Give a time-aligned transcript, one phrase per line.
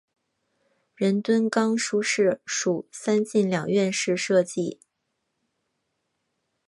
[0.95, 4.79] 仁敦冈书室属三进两院式设计。